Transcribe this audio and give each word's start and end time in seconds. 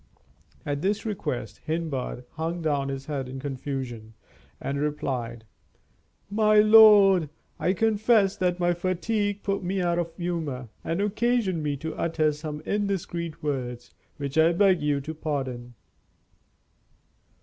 At 0.65 0.81
this 0.81 1.05
request 1.05 1.59
Hindbad 1.67 2.23
hung 2.31 2.63
down 2.63 2.89
his 2.89 3.05
head 3.05 3.29
in 3.29 3.39
confusion, 3.39 4.15
and 4.59 4.79
replied: 4.79 5.45
"My 6.27 6.57
lord, 6.59 7.29
I 7.59 7.73
confess 7.73 8.35
that 8.37 8.59
my 8.59 8.73
fatigue 8.73 9.43
put 9.43 9.63
me 9.63 9.79
out 9.79 9.99
of 9.99 10.11
humor, 10.17 10.69
and 10.83 11.01
occasioned 11.01 11.61
me 11.61 11.77
to 11.77 11.93
utter 11.93 12.31
some 12.31 12.61
indiscreet 12.61 13.43
words, 13.43 13.93
which 14.17 14.39
I 14.39 14.53
beg 14.53 14.81
you 14.81 15.01
to 15.01 15.13
pardon." 15.13 15.75